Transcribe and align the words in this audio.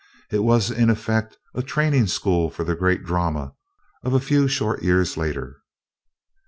It 0.31 0.39
was 0.39 0.71
in 0.71 0.89
effect 0.89 1.37
a 1.53 1.61
training 1.61 2.07
school 2.07 2.49
for 2.49 2.63
the 2.63 2.73
great 2.75 3.03
drama 3.05 3.53
of 4.01 4.15
a 4.15 4.19
few 4.19 4.47
short 4.47 4.81
years 4.81 5.15
later. 5.15 5.61